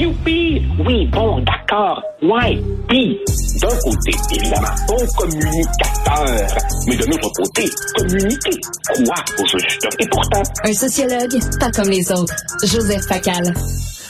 Youpi! 0.00 0.62
Oui, 0.86 1.06
bon, 1.12 1.40
d'accord. 1.40 2.02
Ouais. 2.22 2.58
Puis, 2.88 3.18
d'un 3.60 3.68
côté, 3.68 4.12
évidemment, 4.34 4.68
bon 4.88 5.06
communicateur. 5.18 6.46
Mais 6.86 6.96
de 6.96 7.04
l'autre 7.04 7.30
côté, 7.36 7.68
communiquer. 7.98 8.60
Quoi 9.04 9.14
au 9.38 9.46
juste? 9.46 9.88
Et 9.98 10.06
pourtant... 10.08 10.42
Un 10.64 10.72
sociologue, 10.72 11.38
pas 11.60 11.70
comme 11.72 11.90
les 11.90 12.10
autres. 12.12 12.34
Joseph 12.64 13.02
Facal. 13.08 13.52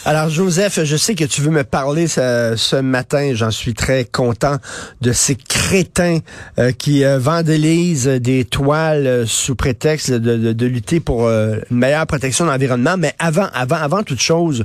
Alors, 0.07 0.31
Joseph, 0.31 0.83
je 0.83 0.97
sais 0.97 1.15
que 1.15 1.25
tu 1.25 1.43
veux 1.43 1.51
me 1.51 1.63
parler 1.63 2.09
ce, 2.09 2.81
matin. 2.81 3.33
J'en 3.35 3.51
suis 3.51 3.75
très 3.75 4.07
content 4.07 4.57
de 5.03 5.13
ces 5.13 5.35
crétins 5.35 6.21
euh, 6.59 6.73
qui 6.73 7.05
euh, 7.05 7.19
vandalisent 7.19 8.07
des 8.07 8.47
toiles 8.47 9.07
euh, 9.07 9.27
sous 9.27 9.55
prétexte 9.55 10.11
de, 10.11 10.55
de, 10.55 10.67
lutter 10.67 11.01
pour 11.01 11.29
une 11.29 11.61
meilleure 11.71 12.07
protection 12.07 12.47
de 12.47 12.51
l'environnement. 12.51 12.97
Mais 12.97 13.13
avant, 13.19 13.49
avant, 13.53 13.77
avant 13.77 14.03
toute 14.03 14.21
chose, 14.21 14.65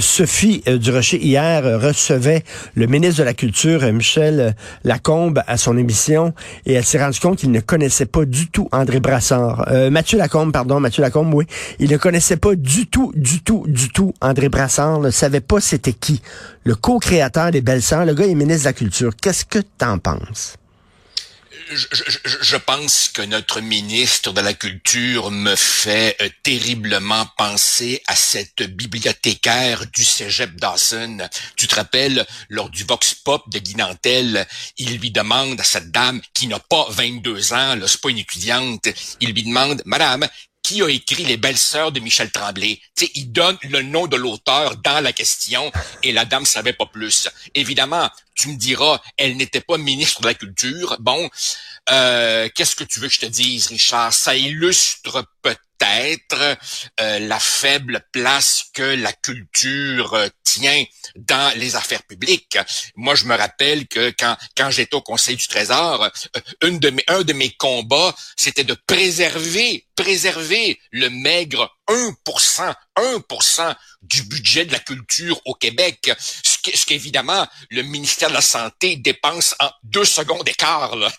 Sophie 0.00 0.62
Durocher 0.66 1.18
hier 1.24 1.80
recevait 1.80 2.42
le 2.74 2.86
ministre 2.86 3.20
de 3.20 3.24
la 3.24 3.34
Culture, 3.34 3.90
Michel 3.92 4.54
Lacombe, 4.84 5.42
à 5.46 5.56
son 5.56 5.78
émission 5.78 6.34
et 6.66 6.74
elle 6.74 6.84
s'est 6.84 7.02
rendue 7.02 7.20
compte 7.20 7.38
qu'il 7.38 7.52
ne 7.52 7.60
connaissait 7.60 8.06
pas 8.06 8.24
du 8.24 8.48
tout 8.48 8.68
André 8.72 9.00
Brassard. 9.00 9.66
Mathieu 9.90 10.18
Lacombe, 10.18 10.52
pardon, 10.52 10.80
Mathieu 10.80 11.02
Lacombe, 11.02 11.32
oui. 11.32 11.46
Il 11.78 11.90
ne 11.90 11.96
connaissait 11.96 12.36
pas 12.36 12.54
du 12.54 12.86
tout, 12.86 13.12
du 13.14 13.42
tout, 13.42 13.64
du 13.68 13.90
tout 13.90 14.12
André 14.20 14.48
Brassard 14.48 14.57
Brassard 14.58 14.98
ne 14.98 15.12
savait 15.12 15.40
pas 15.40 15.60
c'était 15.60 15.92
qui. 15.92 16.20
Le 16.64 16.74
co-créateur 16.74 17.52
des 17.52 17.60
Belles 17.60 17.80
Sœurs, 17.80 18.04
le 18.04 18.12
gars 18.12 18.26
est 18.26 18.34
ministre 18.34 18.64
de 18.64 18.68
la 18.70 18.72
Culture. 18.72 19.12
Qu'est-ce 19.14 19.44
que 19.44 19.60
t'en 19.60 20.00
penses? 20.00 20.56
Je, 21.70 22.56
pense 22.56 23.08
que 23.10 23.22
notre 23.22 23.60
ministre 23.60 24.32
de 24.32 24.40
la 24.40 24.54
Culture 24.54 25.30
me 25.30 25.54
fait 25.54 26.16
euh, 26.22 26.28
terriblement 26.42 27.26
penser 27.36 28.02
à 28.06 28.16
cette 28.16 28.62
bibliothécaire 28.62 29.84
du 29.94 30.02
cégep 30.02 30.56
Dawson. 30.56 31.18
Tu 31.56 31.68
te 31.68 31.74
rappelles, 31.74 32.26
lors 32.48 32.70
du 32.70 32.84
Vox 32.84 33.14
Pop 33.14 33.44
de 33.50 33.58
Guy 33.58 33.76
il 34.78 34.98
lui 34.98 35.10
demande 35.10 35.60
à 35.60 35.64
cette 35.64 35.90
dame 35.90 36.20
qui 36.32 36.46
n'a 36.46 36.58
pas 36.58 36.86
22 36.90 37.52
ans, 37.52 37.76
c'est 37.86 38.00
pas 38.00 38.08
une 38.08 38.18
étudiante, 38.18 38.88
il 39.20 39.32
lui 39.32 39.42
demande, 39.42 39.82
Madame, 39.84 40.26
qui 40.68 40.82
a 40.82 40.88
écrit 40.90 41.24
Les 41.24 41.38
belles 41.38 41.56
sœurs 41.56 41.92
de 41.92 42.00
Michel 42.00 42.30
Tremblay. 42.30 42.78
sais, 42.94 43.10
il 43.14 43.32
donne 43.32 43.56
le 43.62 43.80
nom 43.80 44.06
de 44.06 44.16
l'auteur 44.16 44.76
dans 44.76 45.02
la 45.02 45.14
question 45.14 45.72
et 46.02 46.12
la 46.12 46.26
dame 46.26 46.44
savait 46.44 46.74
pas 46.74 46.84
plus. 46.84 47.26
Évidemment, 47.54 48.10
tu 48.34 48.48
me 48.48 48.56
diras, 48.56 49.00
elle 49.16 49.38
n'était 49.38 49.62
pas 49.62 49.78
ministre 49.78 50.20
de 50.20 50.26
la 50.26 50.34
Culture. 50.34 50.98
Bon, 51.00 51.30
euh, 51.90 52.50
qu'est-ce 52.54 52.76
que 52.76 52.84
tu 52.84 53.00
veux 53.00 53.08
que 53.08 53.14
je 53.14 53.20
te 53.20 53.26
dise, 53.26 53.68
Richard? 53.68 54.12
Ça 54.12 54.36
illustre 54.36 55.24
peut-être 55.40 55.62
euh, 57.00 57.18
la 57.20 57.38
faible 57.38 58.04
place 58.12 58.64
que 58.72 58.82
la 58.82 59.12
culture 59.12 60.14
euh, 60.14 60.28
tient 60.44 60.84
dans 61.16 61.56
les 61.56 61.76
affaires 61.76 62.02
publiques. 62.04 62.58
Moi, 62.96 63.14
je 63.14 63.24
me 63.24 63.34
rappelle 63.34 63.86
que 63.86 64.12
quand, 64.18 64.70
j'étais 64.70 64.94
au 64.94 65.02
Conseil 65.02 65.36
du 65.36 65.46
Trésor, 65.46 66.08
une 66.62 66.78
de 66.78 66.90
mes, 66.90 67.04
un 67.08 67.22
de 67.22 67.32
mes 67.32 67.50
combats, 67.50 68.14
c'était 68.36 68.64
de 68.64 68.76
préserver, 68.86 69.86
préserver 69.94 70.80
le 70.90 71.10
maigre 71.10 71.70
1%, 71.88 72.74
1% 72.96 73.74
du 74.02 74.22
budget 74.22 74.64
de 74.64 74.72
la 74.72 74.78
culture 74.78 75.40
au 75.44 75.54
Québec, 75.54 76.12
qu'évidemment 76.86 77.46
le 77.70 77.82
ministère 77.82 78.28
de 78.28 78.34
la 78.34 78.40
Santé 78.40 78.96
dépense 78.96 79.54
en 79.60 79.70
deux 79.82 80.04
secondes 80.04 80.44
d'écart. 80.44 80.96
Là, 80.96 81.12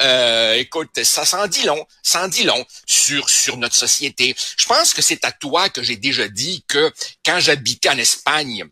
euh, 0.00 0.54
écoute, 0.54 1.02
ça 1.02 1.24
s'en 1.24 1.46
dit 1.46 1.64
long, 1.64 1.86
ça 2.02 2.26
dit 2.28 2.44
long 2.44 2.64
sur, 2.86 3.28
sur 3.28 3.56
notre 3.56 3.74
société. 3.74 4.34
Je 4.58 4.66
pense 4.66 4.94
que 4.94 5.02
c'est 5.02 5.24
à 5.24 5.32
toi 5.32 5.68
que 5.68 5.82
j'ai 5.82 5.96
déjà 5.96 6.28
dit 6.28 6.64
que 6.68 6.92
quand 7.24 7.40
j'habitais 7.40 7.90
en 7.90 7.98
Espagne, 7.98 8.66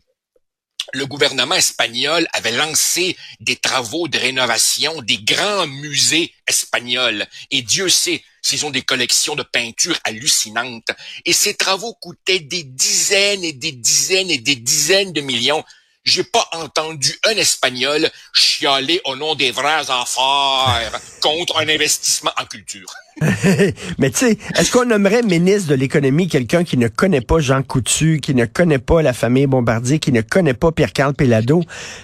le 0.93 1.05
gouvernement 1.05 1.55
espagnol 1.55 2.27
avait 2.33 2.51
lancé 2.51 3.17
des 3.39 3.55
travaux 3.55 4.07
de 4.07 4.17
rénovation 4.17 5.01
des 5.01 5.17
grands 5.17 5.67
musées 5.67 6.33
espagnols. 6.47 7.25
Et 7.51 7.61
Dieu 7.61 7.89
sait 7.89 8.23
s'ils 8.41 8.65
ont 8.65 8.71
des 8.71 8.83
collections 8.83 9.35
de 9.35 9.43
peintures 9.43 9.99
hallucinantes. 10.03 10.91
Et 11.25 11.33
ces 11.33 11.55
travaux 11.55 11.95
coûtaient 11.95 12.39
des 12.39 12.63
dizaines 12.63 13.43
et 13.43 13.53
des 13.53 13.71
dizaines 13.71 14.29
et 14.29 14.37
des 14.37 14.55
dizaines 14.55 15.13
de 15.13 15.21
millions 15.21 15.63
j'ai 16.05 16.23
pas 16.23 16.47
entendu 16.53 17.17
un 17.25 17.31
Espagnol 17.31 18.09
chialer 18.33 19.01
au 19.05 19.15
nom 19.15 19.35
des 19.35 19.51
vraies 19.51 19.89
affaires 19.89 20.99
contre 21.21 21.57
un 21.57 21.67
investissement 21.67 22.31
en 22.37 22.45
culture. 22.45 22.93
Mais 23.97 24.09
tu 24.09 24.17
sais, 24.17 24.37
est-ce 24.57 24.71
qu'on 24.71 24.85
nommerait 24.85 25.21
ministre 25.21 25.69
de 25.69 25.75
l'économie 25.75 26.27
quelqu'un 26.27 26.65
qui 26.65 26.77
ne 26.77 26.89
connaît 26.89 27.21
pas 27.21 27.39
Jean 27.39 27.63
Coutu, 27.63 28.19
qui 28.21 28.35
ne 28.35 28.45
connaît 28.45 28.77
pas 28.79 29.01
la 29.01 29.13
famille 29.13 29.47
Bombardier, 29.47 29.99
qui 29.99 30.11
ne 30.11 30.19
connaît 30.19 30.53
pas 30.53 30.73
Pierre-Carl 30.73 31.13
Pellado, 31.13 31.63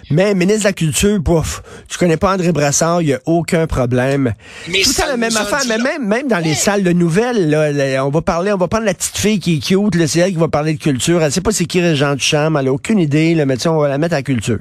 mais 0.10 0.34
ministre 0.36 0.62
de 0.62 0.68
la 0.70 0.74
Culture, 0.74 1.22
pouf, 1.22 1.64
tu 1.90 1.98
connais 1.98 2.16
pas 2.16 2.34
André 2.34 2.54
Brassard, 2.54 3.02
il 3.02 3.10
y 3.10 3.14
a 3.14 3.20
aucun 3.26 3.68
problème. 3.68 4.34
Mais 4.70 4.84
Tout 4.84 5.02
à 5.04 5.08
la 5.08 5.18
même 5.18 5.36
affaire, 5.36 5.64
mais 5.68 5.78
même, 5.78 6.08
même 6.08 6.30
dans 6.30 6.40
les 6.40 6.56
salles 6.56 6.84
de 6.84 6.94
nouvelles, 6.94 7.50
là, 7.50 8.06
on 8.06 8.10
va 8.10 8.22
parler, 8.22 8.54
on 8.54 8.58
va 8.58 8.70
prendre 8.70 8.86
la 8.86 8.94
petite 8.94 9.18
fille 9.18 9.40
qui 9.40 9.58
est 9.58 9.60
cute, 9.60 10.08
c'est 10.08 10.20
elle 10.20 10.32
qui 10.32 10.38
va 10.38 10.48
parler 10.48 10.74
de 10.76 10.80
culture, 10.80 11.22
elle 11.22 11.32
sait 11.32 11.42
pas 11.42 11.52
c'est 11.52 11.66
qui 11.66 11.82
Régent 11.82 12.16
Duchamp, 12.16 12.56
elle 12.58 12.70
a 12.70 12.74
aucune 12.74 13.00
idée, 13.00 13.36
là, 13.36 13.46
mais 13.46 13.68
on 13.68 13.80
va 13.82 13.90
la 13.90 13.98
mettre 13.98 14.16
à 14.16 14.22
culture. 14.22 14.60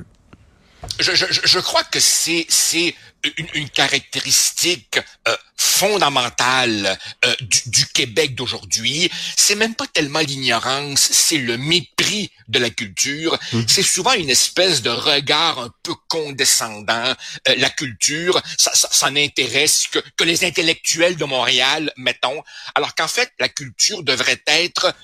Je, 0.98 1.12
je, 1.14 1.26
je 1.44 1.58
crois 1.58 1.82
que 1.90 2.00
c'est 2.00 2.46
c'est 2.48 2.94
une, 3.36 3.48
une, 3.54 3.70
caractéristique 3.70 4.98
euh, 5.28 5.36
fondamentale 5.56 6.98
euh, 7.24 7.34
du, 7.40 7.60
du, 7.66 7.86
Québec 7.86 8.34
d'aujourd'hui. 8.34 9.10
C'est 9.36 9.54
même 9.54 9.74
pas 9.74 9.86
tellement 9.86 10.20
l'ignorance, 10.20 11.00
c'est 11.00 11.38
le 11.38 11.56
mépris 11.56 12.30
de 12.48 12.58
la 12.58 12.70
culture. 12.70 13.38
Mmh. 13.52 13.62
C'est 13.66 13.82
souvent 13.82 14.12
une 14.12 14.30
espèce 14.30 14.82
de 14.82 14.90
regard 14.90 15.58
un 15.58 15.70
peu 15.82 15.94
condescendant. 16.08 17.14
Euh, 17.48 17.54
la 17.56 17.70
culture, 17.70 18.40
ça, 18.58 18.74
ça, 18.74 18.88
ça 18.90 19.10
n'intéresse 19.10 19.86
que, 19.90 19.98
que 20.16 20.24
les 20.24 20.44
intellectuels 20.44 21.16
de 21.16 21.24
Montréal, 21.24 21.92
mettons. 21.96 22.42
Alors 22.74 22.94
qu'en 22.94 23.08
fait, 23.08 23.30
la 23.38 23.48
culture 23.48 24.02
devrait 24.02 24.42
être 24.46 24.94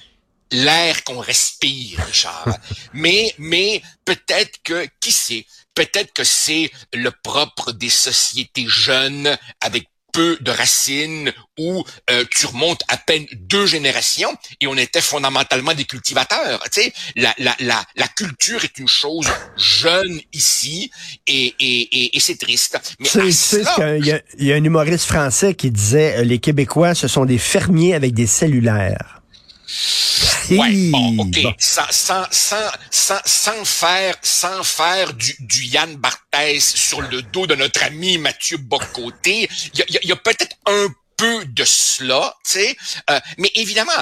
l'air 0.50 1.05
qu'on 1.05 1.19
respire, 1.19 2.05
Richard. 2.06 2.49
mais, 2.93 3.34
mais 3.38 3.82
peut-être 4.05 4.59
que, 4.62 4.87
qui 5.00 5.12
sait, 5.12 5.47
peut-être 5.76 6.12
que 6.12 6.25
c'est 6.25 6.72
le 6.92 7.12
propre 7.22 7.70
des 7.70 7.91
sociétés 7.91 8.66
jeunes 8.66 9.38
avec 9.60 9.87
peu 10.16 10.38
de 10.41 10.50
racines 10.50 11.31
où 11.59 11.84
euh, 12.10 12.25
tu 12.31 12.47
remontes 12.47 12.81
à 12.88 12.97
peine 12.97 13.26
deux 13.34 13.66
générations 13.66 14.34
et 14.62 14.66
on 14.66 14.75
était 14.76 15.03
fondamentalement 15.03 15.75
des 15.75 15.84
cultivateurs. 15.84 16.62
Tu 16.72 16.81
sais, 16.81 16.92
la, 17.16 17.34
la, 17.37 17.54
la, 17.60 17.84
la 17.97 18.09
culture 18.09 18.64
est 18.64 18.78
une 18.78 18.88
chose 18.88 19.28
jeune 19.59 20.19
ici 20.32 20.91
et, 21.26 21.54
et, 21.60 22.16
et, 22.16 22.20
c'est 22.20 22.38
triste. 22.38 22.78
Mais 22.98 23.08
tu 23.10 23.31
sais, 23.31 23.62
il 23.98 24.06
y, 24.06 24.12
a, 24.12 24.22
y 24.38 24.53
a 24.53 24.56
un 24.56 24.64
humoriste 24.64 25.04
français 25.04 25.54
qui 25.54 25.70
disait 25.70 26.16
euh, 26.16 26.25
les 26.25 26.38
Québécois 26.38 26.94
ce 26.94 27.08
sont 27.08 27.26
des 27.26 27.38
fermiers 27.38 27.94
avec 27.94 28.14
des 28.14 28.26
cellulaires. 28.26 29.20
Ouais, 30.50 30.90
bon, 30.90 31.18
ok. 31.18 31.38
Sans, 31.58 31.90
sans, 31.90 32.26
sans, 32.30 32.70
sans, 32.90 33.20
sans 33.24 33.64
faire, 33.64 34.14
sans 34.22 34.62
faire 34.62 35.12
du, 35.14 35.34
du 35.40 35.64
Yann 35.64 35.96
Barthès 35.96 36.60
sur 36.60 37.00
le 37.00 37.22
dos 37.22 37.46
de 37.46 37.54
notre 37.54 37.82
ami 37.82 38.18
Mathieu 38.18 38.56
Bocoté, 38.56 39.48
il 39.74 39.78
y 39.78 39.82
a, 39.96 40.04
y 40.04 40.12
a 40.12 40.16
peut-être 40.16 40.56
un 40.66 40.88
peu 41.16 41.44
de 41.46 41.64
cela, 41.64 42.34
tu 42.44 42.52
sais. 42.52 42.76
Euh, 43.10 43.20
mais 43.38 43.50
évidemment, 43.54 43.92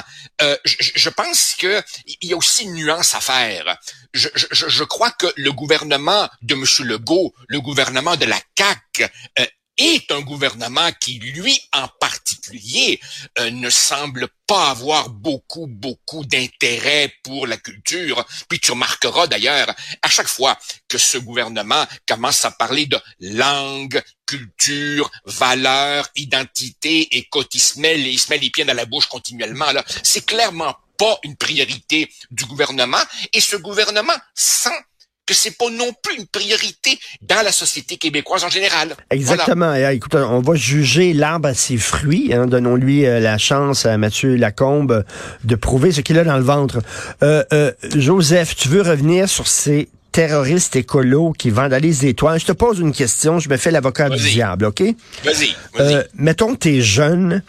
euh, 0.42 0.56
je, 0.64 0.90
je, 0.94 1.08
pense 1.10 1.54
que 1.58 1.82
il 2.20 2.28
y 2.28 2.32
a 2.32 2.36
aussi 2.36 2.64
une 2.64 2.74
nuance 2.74 3.14
à 3.14 3.20
faire. 3.20 3.76
Je, 4.12 4.28
je, 4.34 4.68
je, 4.68 4.84
crois 4.84 5.12
que 5.12 5.26
le 5.36 5.52
gouvernement 5.52 6.28
de 6.42 6.54
M. 6.54 6.64
Legault, 6.86 7.32
le 7.48 7.60
gouvernement 7.60 8.16
de 8.16 8.24
la 8.26 8.40
CAC, 8.54 9.12
euh, 9.38 9.46
est 9.76 10.10
un 10.10 10.20
gouvernement 10.20 10.90
qui, 11.00 11.18
lui 11.18 11.60
en 11.72 11.88
particulier, 12.00 13.00
euh, 13.38 13.50
ne 13.50 13.70
semble 13.70 14.28
pas 14.46 14.70
avoir 14.70 15.08
beaucoup, 15.08 15.66
beaucoup 15.66 16.24
d'intérêt 16.24 17.12
pour 17.22 17.46
la 17.46 17.56
culture. 17.56 18.24
Puis 18.48 18.60
tu 18.60 18.72
remarqueras 18.72 19.26
d'ailleurs, 19.26 19.74
à 20.02 20.08
chaque 20.08 20.28
fois 20.28 20.58
que 20.88 20.98
ce 20.98 21.18
gouvernement 21.18 21.86
commence 22.06 22.44
à 22.44 22.50
parler 22.50 22.86
de 22.86 22.98
langue, 23.20 24.02
culture, 24.26 25.10
valeur, 25.24 26.08
identité 26.16 27.16
et 27.16 27.28
qu'il 27.30 27.60
se 27.60 27.80
met, 27.80 27.98
il 27.98 28.18
se 28.18 28.30
met 28.30 28.38
les 28.38 28.50
pieds 28.50 28.64
dans 28.64 28.74
la 28.74 28.86
bouche 28.86 29.06
continuellement, 29.06 29.70
là, 29.72 29.84
c'est 30.02 30.24
clairement 30.24 30.74
pas 30.96 31.18
une 31.24 31.36
priorité 31.36 32.10
du 32.30 32.44
gouvernement. 32.44 33.02
Et 33.32 33.40
ce 33.40 33.56
gouvernement 33.56 34.16
sent 34.34 34.78
que 35.26 35.34
c'est 35.34 35.56
pas 35.56 35.70
non 35.70 35.92
plus 36.02 36.16
une 36.18 36.26
priorité 36.26 36.98
dans 37.22 37.42
la 37.42 37.52
société 37.52 37.96
québécoise 37.96 38.44
en 38.44 38.48
général. 38.48 38.94
Exactement. 39.10 39.74
écoute, 39.74 40.14
on 40.14 40.40
va 40.40 40.54
juger 40.54 41.12
l'arbre 41.12 41.48
à 41.48 41.54
ses 41.54 41.76
fruits. 41.76 42.32
Hein. 42.32 42.46
Donnons-lui 42.46 43.06
euh, 43.06 43.20
la 43.20 43.38
chance 43.38 43.86
à 43.86 43.96
Mathieu 43.96 44.36
Lacombe 44.36 45.04
de 45.44 45.54
prouver 45.54 45.92
ce 45.92 46.00
qu'il 46.00 46.18
a 46.18 46.24
dans 46.24 46.36
le 46.36 46.42
ventre. 46.42 46.80
Euh, 47.22 47.44
euh, 47.52 47.72
Joseph, 47.96 48.54
tu 48.56 48.68
veux 48.68 48.82
revenir 48.82 49.28
sur 49.28 49.46
ces 49.46 49.88
terroristes 50.14 50.76
écolos 50.76 51.32
qui 51.36 51.50
vandalisent 51.50 51.98
des 51.98 52.14
toits. 52.14 52.38
Je 52.38 52.46
te 52.46 52.52
pose 52.52 52.78
une 52.78 52.92
question, 52.92 53.40
je 53.40 53.48
me 53.48 53.56
fais 53.56 53.72
l'avocat 53.72 54.08
du 54.08 54.22
diable, 54.22 54.66
OK? 54.66 54.80
Vas-y, 54.80 55.56
vas-y. 55.76 55.94
Euh, 55.94 56.04
mettons 56.16 56.54
que 56.54 56.60
tu 56.60 56.76
es 56.76 56.80
jeune 56.80 57.42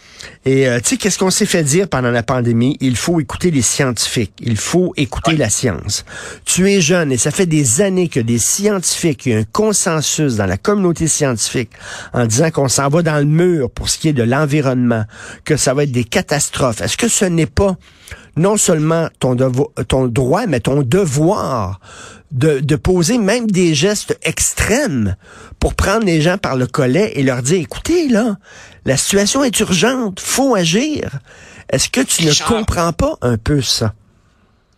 et 0.45 0.67
euh, 0.67 0.79
tu 0.79 0.89
sais, 0.89 0.97
qu'est-ce 0.97 1.19
qu'on 1.19 1.29
s'est 1.29 1.45
fait 1.45 1.62
dire 1.62 1.88
pendant 1.88 2.09
la 2.09 2.23
pandémie? 2.23 2.75
Il 2.81 2.97
faut 2.97 3.19
écouter 3.19 3.51
les 3.51 3.62
scientifiques. 3.62 4.33
Il 4.41 4.57
faut 4.57 4.94
écouter 4.97 5.38
la 5.38 5.51
science. 5.51 6.06
Tu 6.44 6.67
es 6.71 6.81
jeune 6.81 7.12
et 7.12 7.17
ça 7.17 7.29
fait 7.29 7.45
des 7.45 7.81
années 7.81 8.09
que 8.09 8.19
des 8.19 8.39
scientifiques, 8.39 9.27
il 9.27 9.31
y 9.31 9.35
a 9.35 9.38
un 9.38 9.44
consensus 9.44 10.35
dans 10.35 10.47
la 10.47 10.57
communauté 10.57 11.07
scientifique 11.07 11.69
en 12.13 12.25
disant 12.25 12.50
qu'on 12.50 12.67
s'en 12.67 12.89
va 12.89 13.03
dans 13.03 13.19
le 13.19 13.25
mur 13.25 13.69
pour 13.69 13.89
ce 13.89 14.00
qui 14.00 14.07
est 14.07 14.13
de 14.13 14.23
l'environnement, 14.23 15.06
que 15.44 15.56
ça 15.56 15.75
va 15.75 15.83
être 15.83 15.91
des 15.91 16.03
catastrophes. 16.03 16.81
Est-ce 16.81 16.97
que 16.97 17.09
ce 17.09 17.25
n'est 17.25 17.45
pas 17.45 17.77
non 18.36 18.58
seulement 18.58 19.10
ton, 19.20 19.36
ton 19.88 20.08
droit, 20.08 20.46
mais 20.48 20.60
ton 20.60 20.82
devoir 20.82 21.80
de, 22.32 22.60
de, 22.60 22.76
poser 22.76 23.18
même 23.18 23.50
des 23.50 23.76
gestes 23.76 24.18
extrêmes 24.24 25.16
pour 25.60 25.74
prendre 25.74 26.06
les 26.06 26.22
gens 26.22 26.38
par 26.38 26.56
le 26.56 26.68
collet 26.68 27.14
et 27.16 27.24
leur 27.24 27.42
dire, 27.42 27.62
écoutez, 27.62 28.10
là, 28.10 28.38
la 28.84 28.98
situation 28.98 29.44
est 29.44 29.58
urgente, 29.60 30.20
faut 30.20 30.56
agir. 30.56 31.20
Est-ce 31.70 31.90
que 31.90 32.02
tu 32.02 32.26
ne 32.26 32.48
comprends 32.48 32.94
pas 32.94 33.18
un 33.22 33.38
peu 33.38 33.62
ça? 33.62 33.94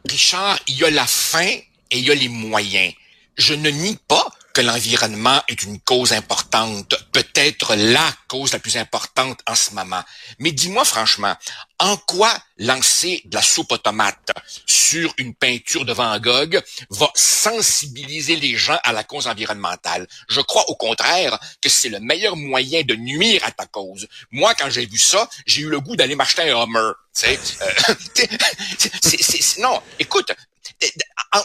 Richard, 0.10 0.60
il 0.68 0.78
y 0.78 0.86
a 0.86 0.92
la 0.92 1.06
fin 1.06 1.50
et 1.92 1.98
il 1.98 2.06
y 2.06 2.12
a 2.12 2.16
les 2.16 2.30
moyens. 2.30 2.94
Je 3.38 3.54
ne 3.54 3.70
nie 3.70 3.98
pas 4.08 4.28
que 4.58 4.62
l'environnement 4.64 5.40
est 5.50 5.62
une 5.62 5.80
cause 5.82 6.14
importante, 6.14 6.96
peut-être 7.12 7.76
la 7.76 8.12
cause 8.28 8.54
la 8.54 8.58
plus 8.58 8.76
importante 8.78 9.40
en 9.46 9.54
ce 9.54 9.70
moment. 9.76 10.04
Mais 10.40 10.52
dis-moi 10.52 10.84
franchement, 10.84 11.36
en 11.78 11.96
quoi 11.96 12.36
lancer 12.58 13.22
de 13.26 13.36
la 13.36 13.44
soupe 13.44 13.72
automate 13.72 14.32
sur 14.66 15.14
une 15.20 15.36
peinture 15.36 15.86
de 15.86 15.94
Van 15.94 16.18
Gogh 16.18 16.60
va 16.90 17.12
sensibiliser 17.14 18.36
les 18.36 18.56
gens 18.56 18.80
à 18.84 18.94
la 18.94 19.04
cause 19.04 19.28
environnementale? 19.28 20.08
Je 20.28 20.42
crois 20.42 20.68
au 20.70 20.76
contraire 20.76 21.38
que 21.62 21.70
c'est 21.70 21.90
le 21.90 22.00
meilleur 22.00 22.36
moyen 22.36 22.82
de 22.82 22.96
nuire 22.96 23.44
à 23.46 23.52
ta 23.52 23.68
cause. 23.68 24.08
Moi, 24.32 24.56
quand 24.56 24.72
j'ai 24.72 24.88
vu 24.88 24.98
ça, 24.98 25.30
j'ai 25.46 25.62
eu 25.62 25.70
le 25.70 25.80
goût 25.80 25.96
d'aller 25.96 26.16
m'acheter 26.16 26.50
un 26.50 26.64
Hummer. 26.64 26.94
Euh, 27.24 27.36
non, 29.60 29.82
écoute, 30.00 30.32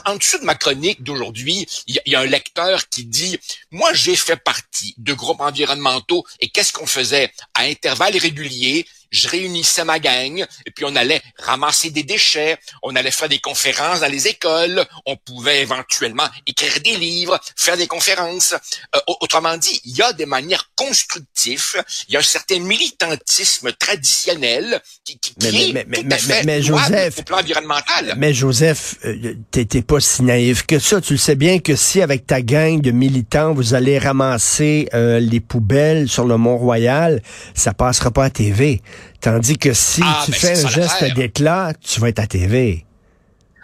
en, 0.06 0.16
dessous 0.16 0.38
de 0.38 0.44
ma 0.44 0.54
chronique 0.54 1.02
d'aujourd'hui, 1.02 1.66
il 1.86 2.00
y, 2.06 2.14
a 2.14 2.20
un 2.20 2.26
lecteur 2.26 2.88
qui 2.88 3.04
dit, 3.04 3.38
moi 3.70 3.92
j'ai 3.92 4.16
fait 4.16 4.36
partie 4.36 4.94
de 4.98 5.12
groupes 5.12 5.40
environnementaux 5.40 6.24
et 6.40 6.48
qu'est-ce 6.48 6.72
qu'on 6.72 6.86
faisait 6.86 7.32
à 7.54 7.62
intervalles 7.62 8.16
réguliers 8.16 8.86
je 9.12 9.28
réunissais 9.28 9.84
ma 9.84 9.98
gang 9.98 10.44
et 10.66 10.70
puis 10.70 10.84
on 10.84 10.96
allait 10.96 11.22
ramasser 11.38 11.90
des 11.90 12.02
déchets, 12.02 12.56
on 12.82 12.96
allait 12.96 13.10
faire 13.10 13.28
des 13.28 13.38
conférences 13.38 14.00
dans 14.00 14.10
les 14.10 14.26
écoles, 14.26 14.84
on 15.06 15.16
pouvait 15.16 15.62
éventuellement 15.62 16.28
écrire 16.46 16.80
des 16.82 16.96
livres, 16.96 17.38
faire 17.56 17.76
des 17.76 17.86
conférences. 17.86 18.54
Euh, 18.96 19.00
autrement 19.20 19.56
dit, 19.56 19.80
il 19.84 19.96
y 19.96 20.02
a 20.02 20.12
des 20.12 20.26
manières 20.26 20.70
constructives, 20.74 21.82
il 22.08 22.14
y 22.14 22.16
a 22.16 22.20
un 22.20 22.22
certain 22.22 22.58
militantisme 22.58 23.72
traditionnel 23.78 24.80
qui, 25.04 25.18
qui, 25.18 25.34
qui 25.34 25.72
mais, 25.72 25.80
est 25.80 25.84
tout 25.84 26.08
à 26.10 26.16
fait 26.16 26.44
mais, 26.44 26.62
Joseph, 26.62 27.18
au 27.18 27.22
plan 27.22 27.38
environnemental. 27.38 28.14
Mais 28.16 28.32
Joseph, 28.32 28.96
euh, 29.04 29.34
t'étais 29.50 29.82
pas 29.82 30.00
si 30.00 30.22
naïf 30.22 30.64
que 30.64 30.78
ça. 30.78 31.00
Tu 31.00 31.14
le 31.14 31.18
sais 31.18 31.36
bien 31.36 31.58
que 31.58 31.76
si 31.76 32.00
avec 32.00 32.26
ta 32.26 32.40
gang 32.40 32.80
de 32.80 32.90
militants, 32.90 33.52
vous 33.52 33.74
allez 33.74 33.98
ramasser 33.98 34.88
euh, 34.94 35.20
les 35.20 35.40
poubelles 35.40 36.08
sur 36.08 36.24
le 36.24 36.36
Mont-Royal, 36.36 37.22
ça 37.54 37.74
passera 37.74 38.10
pas 38.10 38.24
à 38.24 38.30
TV. 38.30 38.80
Tandis 39.20 39.56
que 39.56 39.72
si 39.72 40.00
ah, 40.04 40.22
tu 40.24 40.32
ben, 40.32 40.40
fais 40.40 40.64
un 40.64 40.68
geste 40.68 41.04
d'éclat, 41.14 41.72
tu 41.80 42.00
vas 42.00 42.08
être 42.08 42.18
à 42.18 42.26
TV. 42.26 42.84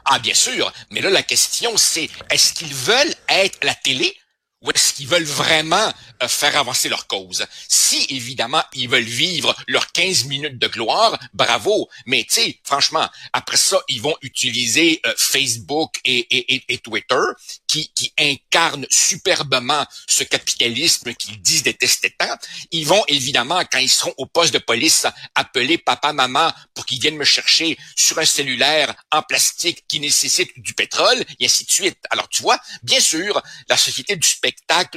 Ah, 0.04 0.18
bien 0.18 0.34
sûr. 0.34 0.72
Mais 0.90 1.00
là, 1.00 1.10
la 1.10 1.22
question, 1.22 1.76
c'est 1.76 2.08
est-ce 2.30 2.52
qu'ils 2.54 2.74
veulent 2.74 3.14
être 3.28 3.58
la 3.64 3.74
télé? 3.74 4.16
Ou 4.62 4.70
est-ce 4.70 4.92
qu'ils 4.92 5.06
veulent 5.06 5.22
vraiment 5.22 5.92
euh, 6.22 6.28
faire 6.28 6.56
avancer 6.56 6.88
leur 6.88 7.06
cause? 7.06 7.46
Si, 7.68 8.06
évidemment, 8.10 8.62
ils 8.74 8.88
veulent 8.88 9.02
vivre 9.02 9.54
leurs 9.68 9.92
15 9.92 10.24
minutes 10.24 10.58
de 10.58 10.66
gloire, 10.66 11.18
bravo. 11.32 11.88
Mais, 12.06 12.24
tu 12.28 12.34
sais, 12.34 12.58
franchement, 12.64 13.08
après 13.32 13.56
ça, 13.56 13.80
ils 13.88 14.02
vont 14.02 14.16
utiliser 14.22 15.00
euh, 15.06 15.14
Facebook 15.16 16.00
et, 16.04 16.26
et, 16.36 16.64
et, 16.68 16.78
Twitter 16.78 17.20
qui, 17.68 17.92
qui 17.94 18.12
incarnent 18.18 18.86
superbement 18.90 19.86
ce 20.08 20.24
capitalisme 20.24 21.14
qu'ils 21.14 21.40
disent 21.40 21.62
détester 21.62 22.14
tant. 22.18 22.36
Ils 22.72 22.86
vont, 22.86 23.04
évidemment, 23.06 23.62
quand 23.70 23.78
ils 23.78 23.88
seront 23.88 24.14
au 24.16 24.26
poste 24.26 24.54
de 24.54 24.58
police, 24.58 25.06
appeler 25.34 25.78
papa, 25.78 26.12
maman 26.12 26.52
pour 26.74 26.84
qu'ils 26.84 27.00
viennent 27.00 27.16
me 27.16 27.24
chercher 27.24 27.78
sur 27.94 28.18
un 28.18 28.24
cellulaire 28.24 28.94
en 29.12 29.22
plastique 29.22 29.84
qui 29.86 30.00
nécessite 30.00 30.50
du 30.56 30.74
pétrole, 30.74 31.24
et 31.38 31.44
ainsi 31.44 31.64
de 31.64 31.70
suite. 31.70 31.98
Alors, 32.10 32.28
tu 32.28 32.42
vois, 32.42 32.58
bien 32.82 33.00
sûr, 33.00 33.40
la 33.68 33.76
société 33.76 34.16
du 34.16 34.26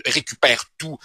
récupère 0.05 0.65
tout. 0.77 0.97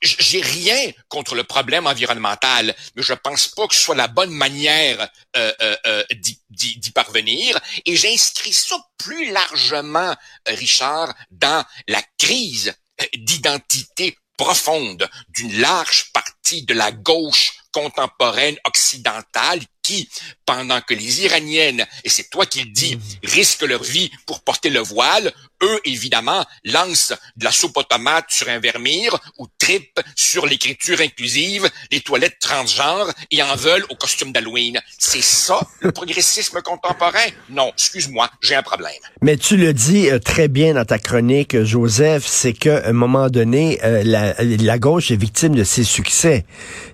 J'ai 0.00 0.40
rien 0.40 0.92
contre 1.08 1.34
le 1.34 1.42
problème 1.42 1.88
environnemental, 1.88 2.74
mais 2.94 3.02
je 3.02 3.14
pense 3.14 3.48
pas 3.48 3.66
que 3.66 3.74
ce 3.74 3.82
soit 3.82 3.96
la 3.96 4.06
bonne 4.06 4.30
manière 4.30 5.08
euh, 5.36 5.52
euh, 5.60 5.76
euh 5.86 6.04
d'y 6.50 6.90
parvenir. 6.94 7.58
Et 7.84 7.96
j'inscris 7.96 8.52
ça 8.52 8.76
plus 8.96 9.32
largement, 9.32 10.14
Richard, 10.46 11.12
dans 11.30 11.64
la 11.88 12.02
crise 12.16 12.74
d'identité 13.16 14.16
profonde 14.36 15.10
d'une 15.30 15.60
large 15.60 16.12
partie 16.12 16.62
de 16.62 16.74
la 16.74 16.92
gauche 16.92 17.52
contemporaine 17.72 18.56
occidentale 18.64 19.60
qui, 19.88 20.08
pendant 20.44 20.80
que 20.82 20.94
les 21.02 21.24
Iraniennes, 21.24 21.86
et 22.04 22.10
c'est 22.10 22.28
toi 22.28 22.44
qui 22.44 22.60
le 22.60 22.70
dis, 22.82 22.96
mmh. 22.96 23.00
risquent 23.24 23.68
leur 23.74 23.82
vie 23.82 24.10
pour 24.26 24.38
porter 24.42 24.70
le 24.70 24.80
voile, 24.80 25.32
eux, 25.62 25.80
évidemment, 25.84 26.44
lancent 26.64 27.14
de 27.36 27.44
la 27.44 27.50
soupe 27.50 27.76
automate 27.76 28.26
sur 28.28 28.48
un 28.48 28.60
vermire 28.60 29.18
ou 29.38 29.46
tripent 29.58 30.00
sur 30.14 30.46
l'écriture 30.46 31.00
inclusive, 31.00 31.68
les 31.90 32.00
toilettes 32.00 32.38
transgenres 32.38 33.10
et 33.30 33.42
en 33.42 33.56
veulent 33.56 33.86
au 33.88 33.96
costume 33.96 34.30
d'Halloween. 34.32 34.78
C'est 34.98 35.22
ça, 35.22 35.58
le 35.80 35.90
progressisme 35.90 36.60
contemporain? 36.62 37.28
Non, 37.48 37.72
excuse-moi, 37.76 38.30
j'ai 38.40 38.54
un 38.54 38.62
problème. 38.62 39.02
Mais 39.22 39.36
tu 39.36 39.56
le 39.56 39.72
dis 39.72 40.10
euh, 40.10 40.18
très 40.18 40.48
bien 40.48 40.74
dans 40.74 40.84
ta 40.84 40.98
chronique, 40.98 41.62
Joseph, 41.64 42.24
c'est 42.26 42.52
qu'à 42.52 42.86
un 42.86 42.92
moment 42.92 43.28
donné, 43.28 43.78
euh, 43.82 44.02
la, 44.04 44.34
la 44.40 44.78
gauche 44.78 45.10
est 45.10 45.20
victime 45.26 45.54
de 45.54 45.64
ses 45.64 45.84
succès. 45.84 46.44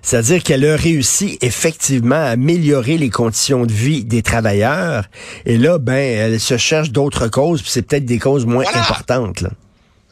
C'est-à-dire 0.01 0.41
qu'elle 0.43 0.65
a 0.65 0.75
réussi 0.75 1.37
effectivement 1.41 2.15
à 2.15 2.31
améliorer 2.37 2.84
les 2.85 3.09
conditions 3.09 3.65
de 3.65 3.73
vie 3.73 4.03
des 4.03 4.21
travailleurs. 4.21 5.05
Et 5.45 5.57
là, 5.57 5.77
ben, 5.77 5.95
elle 5.95 6.39
se 6.39 6.57
cherche 6.57 6.91
d'autres 6.91 7.27
causes, 7.27 7.61
puis 7.61 7.71
c'est 7.71 7.81
peut-être 7.81 8.05
des 8.05 8.19
causes 8.19 8.45
moins 8.45 8.65
importantes. 8.73 9.41
Là. 9.41 9.49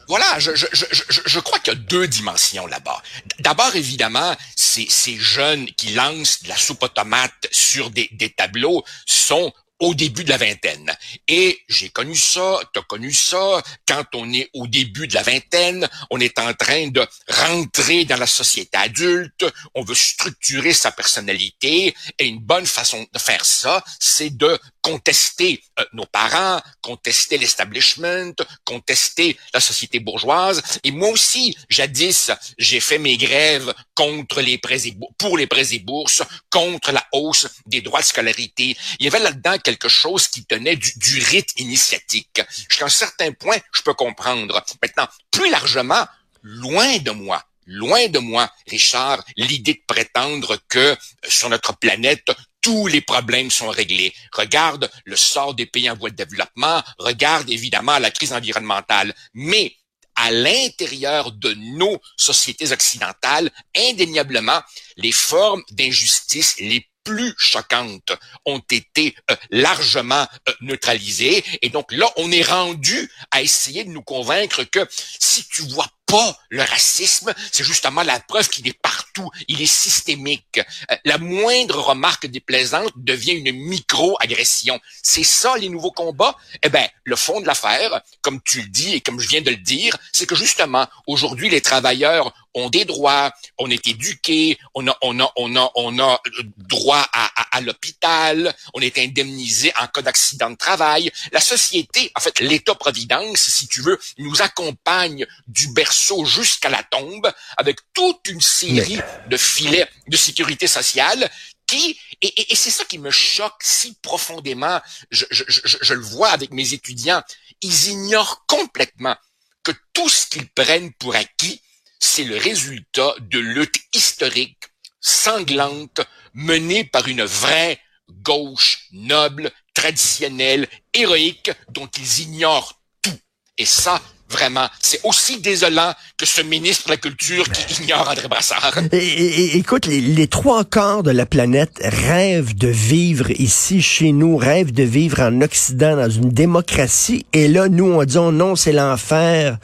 Voilà, 0.08 0.38
je, 0.38 0.50
je, 0.54 0.66
je, 0.72 1.20
je 1.24 1.40
crois 1.40 1.58
qu'il 1.60 1.72
y 1.72 1.76
a 1.76 1.78
deux 1.78 2.06
dimensions 2.06 2.66
là-bas. 2.66 3.00
D'abord, 3.40 3.74
évidemment, 3.74 4.34
ces, 4.54 4.86
ces 4.88 5.16
jeunes 5.16 5.66
qui 5.76 5.94
lancent 5.94 6.42
de 6.42 6.48
la 6.48 6.56
soupe 6.56 6.82
automate 6.82 7.32
sur 7.50 7.90
des, 7.90 8.10
des 8.12 8.30
tableaux 8.30 8.84
sont 9.06 9.52
au 9.80 9.94
début 9.94 10.24
de 10.24 10.30
la 10.30 10.36
vingtaine. 10.36 10.94
Et 11.28 11.60
j'ai 11.68 11.88
connu 11.90 12.16
ça, 12.16 12.60
t'as 12.72 12.82
connu 12.82 13.12
ça, 13.12 13.62
quand 13.86 14.04
on 14.14 14.32
est 14.32 14.48
au 14.54 14.66
début 14.66 15.08
de 15.08 15.14
la 15.14 15.22
vingtaine, 15.22 15.88
on 16.10 16.20
est 16.20 16.38
en 16.38 16.52
train 16.54 16.88
de 16.88 17.06
rentrer 17.28 18.04
dans 18.04 18.16
la 18.16 18.26
société 18.26 18.76
adulte, 18.78 19.44
on 19.74 19.82
veut 19.82 19.94
structurer 19.94 20.72
sa 20.72 20.92
personnalité, 20.92 21.94
et 22.18 22.26
une 22.26 22.40
bonne 22.40 22.66
façon 22.66 23.06
de 23.12 23.18
faire 23.18 23.44
ça, 23.44 23.82
c'est 23.98 24.36
de 24.36 24.58
contester 24.84 25.62
euh, 25.80 25.84
nos 25.94 26.04
parents, 26.04 26.60
contester 26.82 27.38
l'establishment, 27.38 28.34
contester 28.64 29.36
la 29.54 29.60
société 29.60 29.98
bourgeoise. 29.98 30.62
Et 30.84 30.90
moi 30.90 31.08
aussi, 31.08 31.56
jadis, 31.70 32.30
j'ai 32.58 32.80
fait 32.80 32.98
mes 32.98 33.16
grèves 33.16 33.72
contre 33.94 34.42
les 34.42 34.58
prêts 34.58 34.86
et 34.86 34.96
pour 35.18 35.38
les 35.38 35.46
prêts 35.46 35.72
et 35.72 35.78
bourses, 35.78 36.22
contre 36.50 36.92
la 36.92 37.04
hausse 37.12 37.48
des 37.64 37.80
droits 37.80 38.00
de 38.00 38.06
scolarité. 38.06 38.76
Il 38.98 39.04
y 39.04 39.08
avait 39.08 39.20
là-dedans 39.20 39.56
quelque 39.64 39.88
chose 39.88 40.28
qui 40.28 40.44
tenait 40.44 40.76
du, 40.76 40.92
du 40.96 41.18
rite 41.24 41.50
initiatique. 41.58 42.40
Jusqu'à 42.68 42.84
un 42.84 42.88
certain 42.88 43.32
point, 43.32 43.58
je 43.72 43.82
peux 43.82 43.94
comprendre. 43.94 44.64
Maintenant, 44.82 45.08
plus 45.30 45.50
largement, 45.50 46.06
loin 46.42 46.98
de 46.98 47.10
moi, 47.10 47.42
loin 47.66 48.08
de 48.08 48.18
moi, 48.18 48.50
Richard, 48.68 49.24
l'idée 49.36 49.74
de 49.74 49.82
prétendre 49.86 50.58
que 50.68 50.78
euh, 50.78 50.96
sur 51.26 51.48
notre 51.48 51.76
planète, 51.76 52.30
tous 52.60 52.86
les 52.86 53.00
problèmes 53.00 53.50
sont 53.50 53.68
réglés. 53.68 54.14
Regarde 54.32 54.90
le 55.04 55.16
sort 55.16 55.54
des 55.54 55.66
pays 55.66 55.90
en 55.90 55.96
voie 55.96 56.10
de 56.10 56.16
développement, 56.16 56.82
regarde 56.98 57.50
évidemment 57.50 57.98
la 57.98 58.10
crise 58.10 58.32
environnementale, 58.32 59.14
mais 59.34 59.76
à 60.14 60.30
l'intérieur 60.30 61.32
de 61.32 61.52
nos 61.54 62.00
sociétés 62.16 62.72
occidentales, 62.72 63.50
indéniablement, 63.76 64.62
les 64.96 65.12
formes 65.12 65.62
d'injustice 65.72 66.56
les 66.60 66.88
plus 67.04 67.34
choquantes 67.38 68.12
ont 68.46 68.62
été 68.70 69.14
euh, 69.30 69.36
largement 69.50 70.26
euh, 70.48 70.52
neutralisées. 70.62 71.44
Et 71.62 71.68
donc 71.68 71.92
là, 71.92 72.10
on 72.16 72.32
est 72.32 72.42
rendu 72.42 73.10
à 73.30 73.42
essayer 73.42 73.84
de 73.84 73.90
nous 73.90 74.02
convaincre 74.02 74.64
que 74.64 74.86
si 75.20 75.46
tu 75.48 75.62
vois 75.62 75.88
pas 76.06 76.38
le 76.50 76.62
racisme, 76.62 77.32
c'est 77.50 77.64
justement 77.64 78.02
la 78.02 78.20
preuve 78.20 78.48
qu'il 78.48 78.68
est 78.68 78.78
partout, 78.80 79.30
il 79.48 79.60
est 79.60 79.66
systémique. 79.66 80.60
Euh, 80.90 80.96
la 81.04 81.18
moindre 81.18 81.78
remarque 81.80 82.26
déplaisante 82.26 82.92
devient 82.96 83.32
une 83.32 83.52
micro-agression. 83.52 84.80
C'est 85.02 85.24
ça 85.24 85.56
les 85.56 85.68
nouveaux 85.68 85.90
combats? 85.90 86.36
Eh 86.62 86.68
ben, 86.68 86.86
le 87.04 87.16
fond 87.16 87.40
de 87.40 87.46
l'affaire, 87.46 88.00
comme 88.22 88.40
tu 88.42 88.62
le 88.62 88.68
dis 88.68 88.94
et 88.94 89.00
comme 89.00 89.20
je 89.20 89.28
viens 89.28 89.42
de 89.42 89.50
le 89.50 89.56
dire, 89.56 89.96
c'est 90.12 90.26
que 90.26 90.34
justement, 90.34 90.86
aujourd'hui, 91.06 91.48
les 91.48 91.60
travailleurs 91.60 92.32
ont 92.54 92.70
des 92.70 92.84
droits, 92.84 93.32
on 93.58 93.70
est 93.70 93.86
éduqués, 93.86 94.58
on 94.74 94.86
a, 94.88 94.96
on 95.02 95.18
a, 95.20 95.32
on 95.36 95.56
a, 95.56 95.70
on 95.74 95.98
a 95.98 96.20
droit 96.56 97.06
à, 97.12 97.30
à, 97.40 97.56
à 97.56 97.60
l'hôpital, 97.60 98.54
on 98.74 98.80
est 98.80 98.98
indemnisé 98.98 99.72
en 99.80 99.86
cas 99.86 100.02
d'accident 100.02 100.50
de 100.50 100.56
travail. 100.56 101.10
La 101.32 101.40
société, 101.40 102.10
en 102.16 102.20
fait, 102.20 102.40
l'État-providence, 102.40 103.40
si 103.40 103.66
tu 103.68 103.82
veux, 103.82 103.98
nous 104.18 104.42
accompagne 104.42 105.26
du 105.48 105.68
berceau 105.68 106.24
jusqu'à 106.24 106.68
la 106.68 106.82
tombe 106.82 107.30
avec 107.56 107.78
toute 107.92 108.28
une 108.28 108.40
série 108.40 109.00
de 109.28 109.36
filets 109.36 109.88
de 110.08 110.16
sécurité 110.16 110.66
sociale 110.66 111.30
qui, 111.66 111.98
et, 112.20 112.52
et, 112.52 112.56
c'est 112.56 112.70
ça 112.70 112.84
qui 112.84 112.98
me 112.98 113.10
choque 113.10 113.62
si 113.62 113.94
profondément, 114.02 114.80
je, 115.10 115.24
je, 115.30 115.44
je, 115.48 115.60
je 115.80 115.94
le 115.94 116.02
vois 116.02 116.28
avec 116.28 116.52
mes 116.52 116.74
étudiants, 116.74 117.22
ils 117.62 117.88
ignorent 117.88 118.44
complètement 118.46 119.16
que 119.62 119.72
tout 119.94 120.08
ce 120.08 120.26
qu'ils 120.26 120.48
prennent 120.50 120.92
pour 120.92 121.14
acquis, 121.16 121.62
c'est 122.04 122.24
le 122.24 122.36
résultat 122.36 123.14
de 123.18 123.38
luttes 123.38 123.80
historiques, 123.94 124.68
sanglantes, 125.00 126.02
menées 126.34 126.84
par 126.84 127.08
une 127.08 127.24
vraie 127.24 127.80
gauche 128.22 128.86
noble, 128.92 129.50
traditionnelle, 129.72 130.68
héroïque, 130.92 131.50
dont 131.70 131.86
ils 131.86 132.20
ignorent 132.20 132.78
tout. 133.00 133.18
Et 133.56 133.64
ça, 133.64 134.02
Vraiment, 134.34 134.66
c'est 134.80 134.98
aussi 135.04 135.40
désolant 135.40 135.94
que 136.18 136.26
ce 136.26 136.42
ministre 136.42 136.86
de 136.86 136.90
la 136.90 136.96
Culture 136.96 137.48
qui 137.48 137.82
ignore 137.82 138.10
André 138.10 138.26
Brassard. 138.26 138.76
Écoute, 138.90 139.86
les, 139.86 140.26
trois 140.26 140.64
quarts 140.64 141.04
de 141.04 141.12
la 141.12 141.24
planète 141.24 141.78
rêvent 141.80 142.56
de 142.56 142.66
vivre 142.66 143.30
ici, 143.40 143.80
chez 143.80 144.10
nous, 144.10 144.36
rêvent 144.36 144.72
de 144.72 144.82
vivre 144.82 145.20
en 145.20 145.40
Occident, 145.40 145.96
dans 145.96 146.10
une 146.10 146.30
démocratie. 146.30 147.26
Et 147.32 147.46
là, 147.46 147.68
nous, 147.68 147.84
on 147.84 148.02
dit 148.02 148.18
oh 148.18 148.32
non, 148.32 148.56
c'est 148.56 148.72
l'enfer 148.72 149.58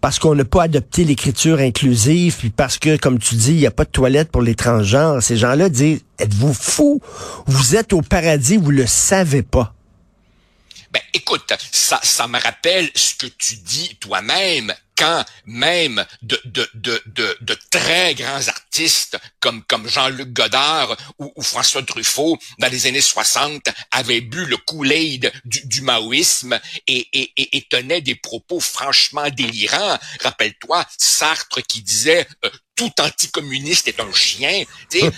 parce 0.00 0.18
qu'on 0.18 0.34
n'a 0.34 0.46
pas 0.46 0.62
adopté 0.62 1.04
l'écriture 1.04 1.58
inclusive, 1.58 2.36
puis 2.38 2.48
parce 2.48 2.78
que, 2.78 2.96
comme 2.96 3.18
tu 3.18 3.34
dis, 3.34 3.52
il 3.52 3.58
n'y 3.58 3.66
a 3.66 3.70
pas 3.70 3.84
de 3.84 3.90
toilette 3.90 4.30
pour 4.30 4.40
les 4.40 4.54
transgenres. 4.54 5.22
Ces 5.22 5.36
gens-là 5.36 5.68
disent, 5.68 6.00
êtes-vous 6.18 6.54
fous? 6.54 7.02
Vous 7.46 7.76
êtes 7.76 7.92
au 7.92 8.00
paradis, 8.00 8.56
vous 8.56 8.70
le 8.70 8.86
savez 8.86 9.42
pas. 9.42 9.73
Ben, 10.94 11.02
écoute, 11.12 11.52
ça, 11.72 11.98
ça 12.04 12.28
me 12.28 12.38
rappelle 12.38 12.88
ce 12.94 13.16
que 13.16 13.26
tu 13.26 13.56
dis 13.56 13.96
toi-même 13.96 14.72
quand 14.96 15.24
même 15.44 16.06
de, 16.22 16.40
de, 16.44 16.70
de, 16.74 17.02
de, 17.06 17.36
de 17.40 17.58
très 17.68 18.14
grands 18.14 18.46
artistes 18.46 19.18
comme, 19.40 19.64
comme 19.64 19.88
Jean-Luc 19.88 20.32
Godard 20.32 20.96
ou, 21.18 21.32
ou, 21.34 21.42
François 21.42 21.82
Truffaut 21.82 22.38
dans 22.60 22.68
les 22.68 22.86
années 22.86 23.00
60 23.00 23.64
avaient 23.90 24.20
bu 24.20 24.44
le 24.44 24.56
Kool-Aid 24.56 25.32
du, 25.44 25.66
du, 25.66 25.80
maoïsme 25.80 26.60
et, 26.86 27.08
et, 27.12 27.32
et, 27.36 27.56
et, 27.56 27.62
tenaient 27.62 28.00
des 28.00 28.14
propos 28.14 28.60
franchement 28.60 29.28
délirants. 29.30 29.98
Rappelle-toi 30.20 30.86
Sartre 30.96 31.60
qui 31.66 31.82
disait 31.82 32.28
euh, 32.44 32.50
tout 32.76 32.92
anticommuniste 33.00 33.88
est 33.88 33.98
un 33.98 34.12
chien. 34.12 34.62
euh, 34.94 35.08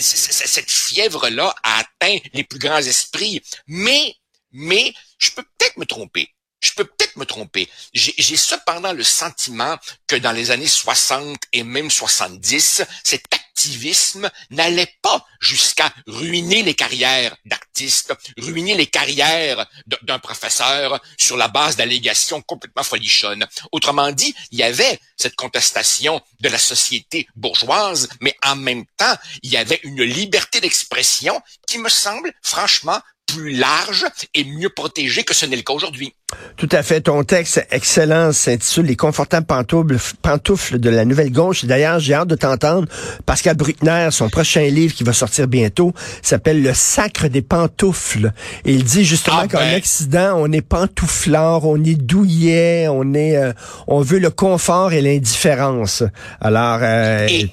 cette 0.00 0.70
fièvre-là 0.70 1.54
a 1.62 1.78
atteint 1.78 2.18
les 2.34 2.44
plus 2.44 2.58
grands 2.58 2.76
esprits. 2.78 3.42
Mais 3.66 4.14
mais 4.52 4.94
je 5.18 5.30
peux 5.30 5.42
peut-être 5.42 5.76
me 5.76 5.86
tromper. 5.86 6.28
Je 6.60 6.72
peux 6.72 6.84
peut-être 6.84 7.16
me 7.16 7.24
tromper. 7.24 7.68
J'ai 7.92 8.36
cependant 8.36 8.92
le 8.92 9.04
sentiment 9.04 9.78
que 10.08 10.16
dans 10.16 10.32
les 10.32 10.50
années 10.50 10.66
60 10.66 11.38
et 11.52 11.62
même 11.62 11.90
70, 11.90 12.82
cet 13.04 13.32
activisme 13.32 14.28
n'allait 14.50 14.92
pas 15.02 15.24
jusqu'à 15.40 15.92
ruiner 16.06 16.62
les 16.62 16.74
carrières 16.74 17.36
d'artistes, 17.44 18.12
ruiner 18.38 18.74
les 18.74 18.86
carrières 18.86 19.66
d'un 20.02 20.18
professeur 20.18 21.00
sur 21.16 21.36
la 21.36 21.48
base 21.48 21.76
d'allégations 21.76 22.42
complètement 22.42 22.82
folichonnes. 22.82 23.46
Autrement 23.70 24.10
dit, 24.10 24.34
il 24.50 24.58
y 24.58 24.64
avait 24.64 24.98
cette 25.16 25.36
contestation 25.36 26.20
de 26.40 26.48
la 26.48 26.58
société 26.58 27.28
bourgeoise, 27.36 28.08
mais 28.20 28.36
en 28.44 28.56
même 28.56 28.84
temps, 28.96 29.16
il 29.42 29.50
y 29.50 29.56
avait 29.56 29.80
une 29.84 30.02
liberté 30.02 30.60
d'expression 30.60 31.40
qui 31.68 31.78
me 31.78 31.88
semble 31.88 32.32
franchement 32.42 33.00
plus 33.28 33.52
large 33.52 34.06
et 34.34 34.44
mieux 34.44 34.70
protégé 34.70 35.22
que 35.22 35.34
ce 35.34 35.46
n'est 35.46 35.56
le 35.56 35.62
cas 35.62 35.74
aujourd'hui. 35.74 36.14
Tout 36.56 36.68
à 36.72 36.82
fait. 36.82 37.02
Ton 37.02 37.24
texte 37.24 37.64
excellent 37.70 38.32
s'intitule 38.32 38.86
Les 38.86 38.96
confortables 38.96 39.46
pantoufles, 39.46 39.96
pantoufles 40.20 40.78
de 40.78 40.90
la 40.90 41.04
nouvelle 41.04 41.32
gauche. 41.32 41.64
D'ailleurs, 41.64 42.00
j'ai 42.00 42.14
hâte 42.14 42.28
de 42.28 42.34
t'entendre. 42.34 42.88
Pascal 43.24 43.56
Bruckner, 43.56 44.08
son 44.10 44.28
prochain 44.28 44.62
livre 44.62 44.94
qui 44.94 45.04
va 45.04 45.12
sortir 45.12 45.46
bientôt, 45.46 45.92
s'appelle 46.22 46.62
Le 46.62 46.74
sacre 46.74 47.28
des 47.28 47.42
pantoufles. 47.42 48.32
Et 48.64 48.72
il 48.74 48.84
dit 48.84 49.04
justement 49.04 49.42
ah 49.42 49.48
qu'en 49.48 49.58
ben. 49.58 49.76
Occident, 49.76 50.34
on 50.36 50.52
est 50.52 50.60
pantouflard, 50.60 51.64
on 51.64 51.82
est 51.82 51.94
douillet, 51.94 52.88
on 52.88 53.14
est, 53.14 53.36
euh, 53.36 53.52
on 53.86 54.00
veut 54.00 54.18
le 54.18 54.30
confort 54.30 54.92
et 54.92 55.00
l'indifférence. 55.00 56.02
Alors, 56.40 56.80
euh, 56.82 57.26
et, 57.28 57.50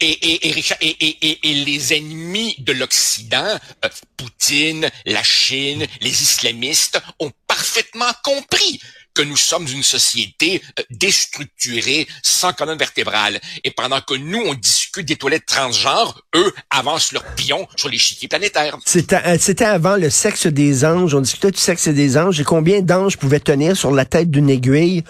et, 0.00 0.48
et, 0.50 1.48
et, 1.50 1.54
les 1.64 1.94
ennemis 1.94 2.54
de 2.58 2.72
l'Occident, 2.72 3.58
euh, 3.84 3.88
Poutine, 4.16 4.90
la 5.06 5.22
Chine, 5.22 5.86
les 6.00 6.22
islamistes, 6.22 7.00
ont 7.18 7.30
parfaitement 7.46 8.12
compris 8.22 8.80
que 9.16 9.22
nous 9.22 9.36
sommes 9.36 9.66
une 9.66 9.82
société 9.82 10.62
euh, 10.78 10.82
déstructurée, 10.90 12.06
sans 12.22 12.52
colonne 12.52 12.78
vertébrale. 12.78 13.40
Et 13.64 13.70
pendant 13.70 14.00
que 14.00 14.14
nous, 14.14 14.42
on 14.46 14.54
discute 14.54 15.06
des 15.06 15.16
toilettes 15.16 15.46
transgenres, 15.46 16.20
eux 16.34 16.52
avancent 16.70 17.12
leur 17.12 17.24
pion 17.34 17.66
sur 17.76 17.88
l'échiquier 17.88 18.28
planétaire. 18.28 18.76
Euh, 18.76 19.36
c'était 19.40 19.64
avant 19.64 19.96
le 19.96 20.10
sexe 20.10 20.46
des 20.46 20.84
anges. 20.84 21.14
On 21.14 21.22
discutait 21.22 21.50
du 21.50 21.58
sexe 21.58 21.88
des 21.88 22.18
anges 22.18 22.40
et 22.40 22.44
combien 22.44 22.82
d'anges 22.82 23.16
pouvaient 23.16 23.40
tenir 23.40 23.76
sur 23.76 23.90
la 23.90 24.04
tête 24.04 24.30
d'une 24.30 24.50
aiguille 24.50 25.02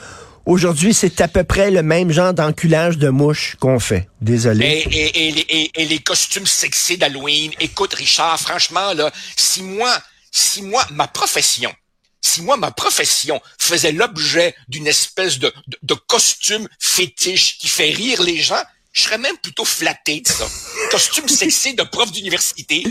Aujourd'hui, 0.46 0.94
c'est 0.94 1.20
à 1.20 1.26
peu 1.26 1.42
près 1.42 1.72
le 1.72 1.82
même 1.82 2.12
genre 2.12 2.32
d'enculage 2.32 2.98
de 2.98 3.08
mouche 3.08 3.56
qu'on 3.58 3.80
fait. 3.80 4.08
Désolé. 4.20 4.64
Et, 4.64 5.28
et, 5.28 5.70
et, 5.74 5.84
les 5.86 5.98
costumes 5.98 6.46
sexy 6.46 6.96
d'Halloween. 6.96 7.50
Écoute, 7.58 7.94
Richard, 7.94 8.38
franchement, 8.38 8.94
là, 8.94 9.10
si 9.36 9.64
moi, 9.64 9.92
si 10.30 10.62
moi, 10.62 10.86
ma 10.92 11.08
profession, 11.08 11.74
si 12.20 12.42
moi, 12.42 12.56
ma 12.56 12.70
profession 12.70 13.40
faisait 13.58 13.90
l'objet 13.90 14.54
d'une 14.68 14.86
espèce 14.86 15.40
de, 15.40 15.52
de, 15.66 15.78
de 15.82 15.94
costume 15.94 16.68
fétiche 16.78 17.58
qui 17.58 17.66
fait 17.66 17.90
rire 17.90 18.22
les 18.22 18.38
gens, 18.38 18.62
je 18.96 19.02
serais 19.02 19.18
même 19.18 19.36
plutôt 19.36 19.66
flatté 19.66 20.22
de 20.22 20.28
ça. 20.28 20.46
Costume 20.90 21.28
sexy 21.28 21.74
de 21.74 21.82
prof 21.82 22.10
d'université. 22.10 22.82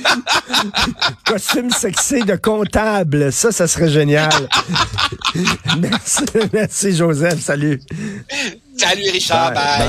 Costume 1.26 1.72
sexy 1.72 2.20
de 2.20 2.36
comptable. 2.36 3.34
Ça, 3.34 3.52
ça 3.52 3.68
serait 3.68 3.90
génial. 3.90 4.48
merci, 5.80 6.24
merci 6.54 6.96
Joseph. 6.96 7.42
Salut. 7.42 7.82
Salut 8.78 9.10
Richard. 9.10 9.54
bye. 9.54 9.80